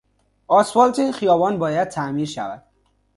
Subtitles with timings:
[0.47, 2.63] آسفالت این خیابان باید تعمیر شود.